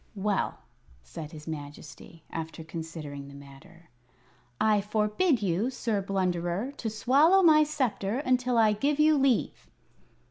"Well," 0.15 0.61
said 1.03 1.31
his 1.31 1.47
Majesty, 1.47 2.23
after 2.31 2.63
considering 2.63 3.27
the 3.27 3.35
matter, 3.35 3.91
"I 4.59 4.81
forbid 4.81 5.43
you, 5.43 5.69
Sir 5.69 6.01
Blunderer, 6.01 6.71
to 6.77 6.89
swallow 6.89 7.43
my 7.43 7.63
sceptre 7.63 8.17
until 8.17 8.57
I 8.57 8.73
give 8.73 8.99
you 8.99 9.15
leave." 9.15 9.69